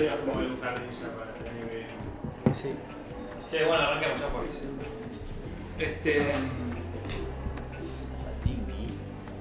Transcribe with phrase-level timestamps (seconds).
[0.00, 1.86] Para viene.
[2.54, 2.70] Sí.
[3.66, 4.62] Bueno, arranquemos ya pues.
[5.78, 6.32] Este.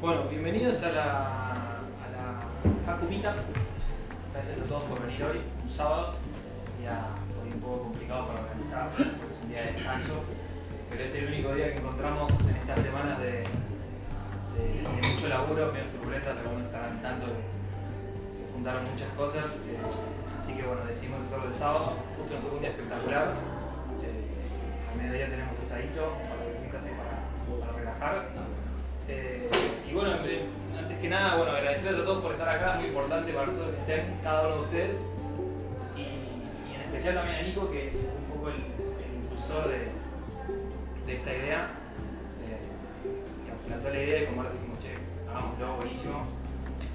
[0.00, 1.12] Bueno, bienvenidos a la.
[1.12, 3.36] a la Haku Meetup.
[4.32, 6.16] Gracias a todos por venir hoy, un sábado.
[6.82, 7.06] Ya
[7.40, 10.24] hoy un poco complicado para organizar, porque es un día de descanso.
[10.90, 13.44] Pero es el único día que encontramos en estas semanas de, de,
[14.82, 19.62] de mucho laburo, medio turbulentas, algunos estarán tanto que se juntaron muchas cosas.
[19.68, 23.34] eh, así que bueno, decidimos hacerlo el sábado, justo nos tocó un día espectacular.
[24.02, 28.28] Eh, al mediodía tenemos asadito para que ahí para, para relajar.
[29.08, 29.50] Eh,
[29.90, 30.46] y bueno, eh,
[30.78, 33.74] antes que nada, bueno, agradecerles a todos por estar acá, es muy importante para nosotros
[33.74, 35.06] que estén cada uno de ustedes.
[35.96, 38.56] Y, en especial también a Nico, que es un poco el,
[39.22, 39.90] impulsor de,
[41.04, 41.70] de esta idea.
[42.46, 44.94] Eh, que plantó la idea y como ahora dijimos, che,
[45.28, 46.26] hagámoslo, buenísimo.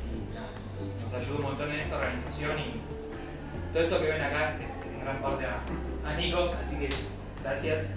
[0.08, 3.03] Y nos, nos ayudó un montón en esta organización y
[3.74, 6.90] todo esto que ven acá es en gran parte a, a Nico, así que
[7.44, 7.94] gracias.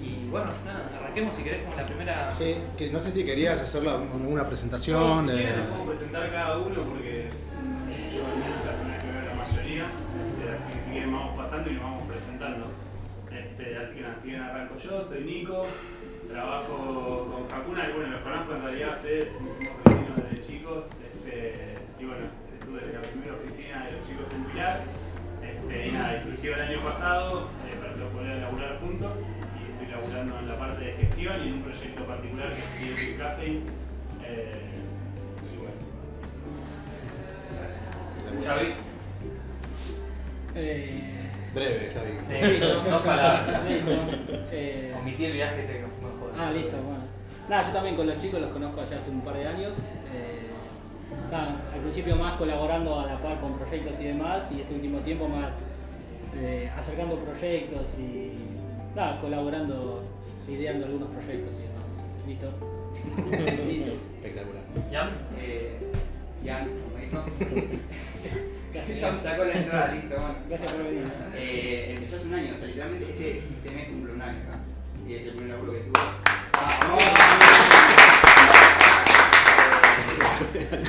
[0.00, 2.30] Y bueno, nada, arranquemos si querés con la primera.
[2.32, 5.26] Sí, que no sé si querías hacer una No, presentación.
[5.28, 7.28] si de- les puedo presentar cada uno porque
[8.14, 9.84] yo al menos la la mayoría.
[9.86, 12.66] Este, así que si quieren vamos pasando y nos vamos presentando.
[13.32, 15.66] Este, así que nada, si quieren arranco yo, soy Nico,
[16.30, 20.84] trabajo con Hakuna, y bueno, los conozco en realidad, ustedes somos vecinos desde chicos.
[21.08, 24.80] Este, y bueno, estuve desde la primera oficina de los chicos en Pilar.
[25.70, 29.12] Y nada, y surgió el año pasado eh, para que poder laburar juntos.
[29.58, 32.56] Y estoy laburando en la parte de gestión y en un proyecto particular que
[32.90, 33.46] es Big Cafe.
[34.24, 34.52] Eh,
[35.52, 35.76] y bueno,
[36.22, 36.42] eso.
[37.58, 38.46] Gracias.
[38.46, 38.74] Xavi.
[40.54, 42.12] Eh, Breve, Javi.
[42.26, 43.60] Sí, son dos palabras.
[44.50, 46.32] Eh, Omití el viaje ese que fue mejor.
[46.38, 47.04] ah, listo, bueno.
[47.48, 49.74] Nada, yo también con los chicos los conozco ya hace un par de años.
[50.12, 50.50] Eh,
[51.30, 54.98] nada, al principio más colaborando a la par con proyectos y demás, y este último
[55.00, 55.50] tiempo más
[56.36, 58.32] eh, acercando proyectos y
[58.94, 60.02] nada, colaborando,
[60.48, 61.76] ideando algunos proyectos y demás.
[62.26, 62.52] ¿Listo?
[63.66, 63.92] Listo.
[64.22, 64.62] Espectacular.
[64.92, 65.10] ¿Jan?
[65.38, 65.78] Eh,
[66.44, 67.76] Jan, como dijo.
[68.94, 70.34] Ya me sacó la entrada, listo, bueno.
[70.48, 71.04] Gracias por venir.
[71.34, 74.58] Eh, empezó hace un año, o sea, literalmente este, este mes cumple un año acá.
[75.06, 76.00] Y es el primer laburo que tuve.
[76.52, 77.15] ¡Vamos!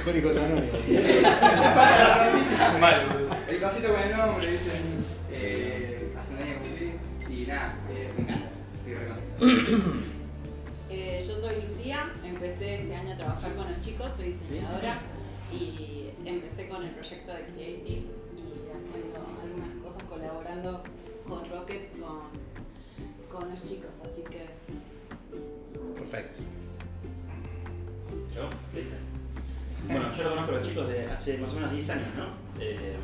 [0.07, 0.71] Alcohólicos Anónimos.
[2.79, 3.07] Mal.
[3.49, 5.03] El cosito con el nombre, dicen.
[5.31, 6.93] Eh, hace un año cumplí.
[7.29, 8.47] Y nada, eh, me encanta.
[9.35, 10.03] Estoy.
[10.89, 15.01] Eh, yo soy Lucía, empecé este año a trabajar con los chicos, soy diseñadora
[15.51, 18.05] y empecé con el proyecto de Creative
[18.37, 20.81] y haciendo algunas cosas colaborando
[21.27, 22.29] con Rocket con,
[23.29, 24.45] con los chicos, así que
[25.99, 26.41] Perfecto.
[28.33, 28.49] ¿Yo?
[29.87, 32.25] Bueno, yo lo conozco a los chicos de hace más o menos 10 años, ¿no?
[32.61, 32.95] Eh,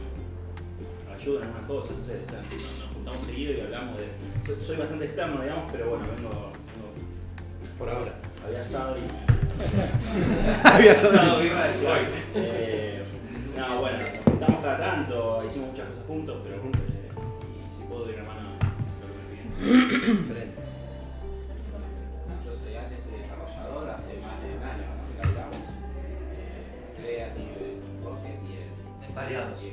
[1.16, 4.08] ayudan en algunas cosas, no sé, ya nos juntamos seguido y hablamos de...
[4.46, 6.30] Soy, soy bastante externo, digamos, pero bueno, vengo...
[6.30, 8.12] vengo Por ahora.
[8.46, 9.02] había asado y...
[10.68, 12.10] Había Asado, Boys.
[12.36, 13.04] Eh,
[13.56, 16.56] no, bueno, nos juntamos cada tanto, hicimos muchas cosas juntos, pero...
[16.58, 17.10] eh,
[17.70, 18.50] y si puedo ir a mano,
[19.00, 20.18] lo que me piden.
[20.18, 20.63] Excelente.
[29.28, 29.64] Principales.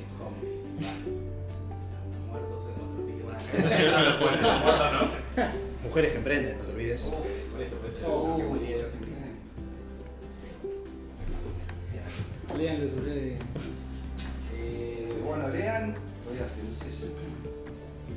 [2.28, 3.24] Muertos en otro pique.
[3.58, 4.48] Eso, eso no lo pueden, no.
[5.84, 7.02] Mujeres que emprenden, no te olvides.
[7.06, 7.12] Uf,
[7.52, 7.98] por eso, por eso.
[8.06, 8.80] Oh, muy bien.
[12.58, 13.38] Lean los redes.
[14.56, 15.94] Eh, bueno, lean,
[16.28, 17.12] voy a hacer un sello.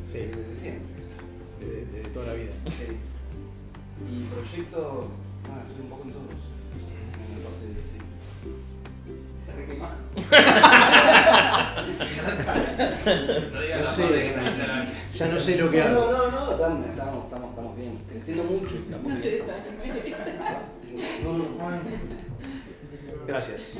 [0.05, 1.03] Sí, Desde siempre.
[1.61, 2.51] de, de toda la vida.
[2.67, 2.97] Sí.
[4.11, 5.07] Y proyecto,
[5.45, 6.33] ah, estoy un poco en todos.
[6.33, 8.11] En la parte de diseño.
[9.39, 9.97] Está re quemado.
[13.54, 14.08] No No sé.
[14.08, 16.12] que Ya no sé lo que No, hago.
[16.12, 18.00] no, no, estamos, estamos, estamos, estamos bien.
[18.09, 19.46] Creciendo mucho y estamos no te bien.
[21.24, 21.81] No, no, no.
[23.28, 23.80] Gracias.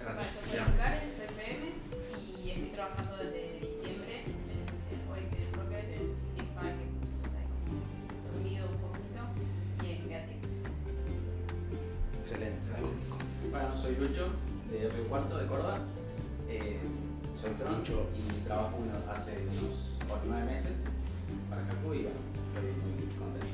[0.00, 0.26] Gracias.
[0.50, 0.58] Soy.
[0.78, 1.66] Karen, soy PM
[2.18, 4.50] y estoy trabajando desde diciembre en
[4.92, 6.04] el Oasis y el Rocket, en
[6.36, 6.84] IFA, que
[7.24, 7.80] está ahí como
[8.32, 9.20] dormido un poquito,
[9.82, 10.40] y en Creative.
[12.20, 12.60] Excelente.
[13.50, 14.24] Bueno, soy Lucho,
[14.70, 15.78] de Río Cuarto, de Córdoba.
[16.48, 16.78] Eh,
[17.40, 18.06] soy front Lucho.
[18.14, 19.74] y trabajo unos- hace unos
[20.08, 20.72] 8 9 meses
[21.50, 22.20] para Jacu y bueno,
[22.54, 23.46] estoy muy contento.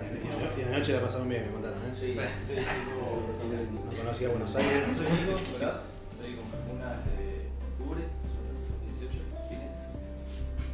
[0.00, 1.92] Y y la noche la pasaron bien, me contaron, ¿eh?
[1.98, 2.20] Sí, Sí.
[2.46, 2.54] sí,
[3.90, 4.86] No conocía Buenos Aires.
[4.88, 9.20] Yo soy Nico, Nicolás, estoy con Hakuna desde octubre, son los 18
[9.50, 9.74] fines.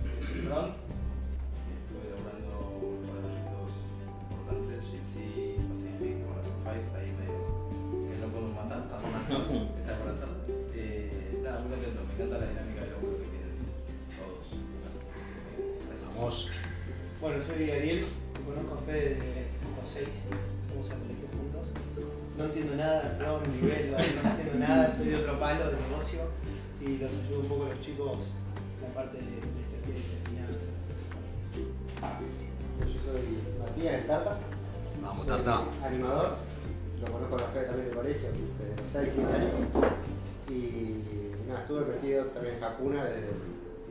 [0.06, 0.73] Eh, Soy front,
[1.75, 2.55] estuve laburando
[3.08, 3.70] para proyectos
[4.31, 6.17] importantes, GC, Pacific,
[6.62, 7.43] Five, ahí medio
[8.06, 9.11] que no podemos matar, está por
[12.17, 13.53] encanta la dinámica de laburo que tienen
[14.17, 14.49] todos.
[15.85, 16.17] Gracias.
[16.17, 16.51] Vamos.
[17.21, 18.05] Bueno, soy Ariel,
[18.45, 21.67] conozco a Fede desde los 6, estamos al colegio juntos.
[22.39, 26.21] No entiendo nada, no un nivel, no entiendo nada, soy de otro palo de negocio
[26.81, 28.33] y los ayudo un poco a los chicos
[28.81, 30.73] en la parte de, de, de, de finanzas.
[32.81, 33.25] Yo soy
[33.61, 34.39] Matías del Tarta.
[35.03, 35.65] Vamos, Tarta.
[35.85, 36.37] Animador.
[37.01, 39.93] Lo conozco a la fe también del colegio, desde los 6, 7 años.
[40.49, 43.29] Y nada, estuve metido también en Hakuna desde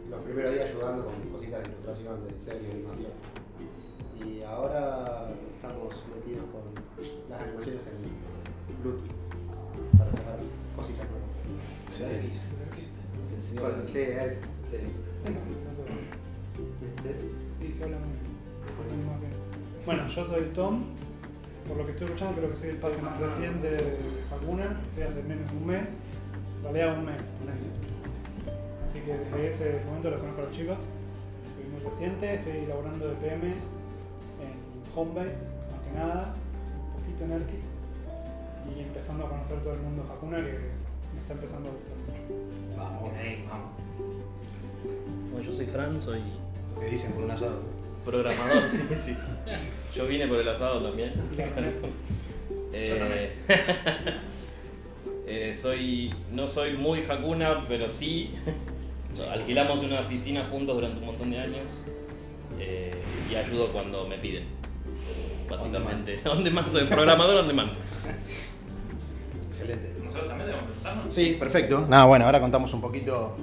[0.09, 3.11] los primeros días ayudando con cositas de ilustración, de diseño, animación.
[4.23, 6.61] Y ahora estamos metidos con
[7.29, 9.09] las animaciones en Bluetooth
[9.97, 10.39] para sacar
[10.75, 11.29] cositas nuevas.
[11.87, 12.39] Excelente.
[13.23, 14.37] Se enseñó Con- Sí, él.
[14.69, 14.77] Sí.
[17.61, 19.85] Sí, se habla muy.
[19.85, 20.83] Bueno, yo soy Tom.
[21.67, 23.97] Por lo que estoy escuchando, creo que soy el pase más reciente de
[24.31, 24.79] Hakuna.
[24.89, 25.89] Estoy hace menos de un mes.
[26.65, 27.69] Realidad, un mes, un año.
[28.89, 30.77] Así que desde ese momento los conozco a los chicos.
[31.53, 32.33] Soy muy reciente.
[32.35, 36.33] Estoy laborando de PM en Homebase, más que nada.
[36.95, 37.63] Un poquito en Erkit.
[38.75, 40.53] Y empezando a conocer todo el mundo Hakuna que
[41.13, 42.33] me está empezando a gustar mucho.
[42.75, 43.13] Vamos.
[43.47, 43.69] vamos.
[45.31, 46.21] Bueno, yo soy Fran, soy
[46.79, 47.59] ¿Qué dicen por un asado?
[48.03, 49.15] programador, sí, sí.
[49.93, 51.13] Yo vine por el asado también.
[52.77, 53.47] Eh, eh,
[55.55, 58.33] soy, no soy muy Hakuna, pero sí.
[59.31, 61.85] Alquilamos una oficina juntos durante un montón de años
[62.59, 62.93] eh,
[63.31, 64.43] y ayudo cuando me piden.
[65.49, 67.71] Básicamente, on demand, soy programador on demand.
[69.47, 69.93] Excelente.
[70.03, 71.13] Nosotros también debemos presentarnos.
[71.13, 71.85] Sí, perfecto.
[71.87, 73.37] Nada, bueno, ahora contamos un poquito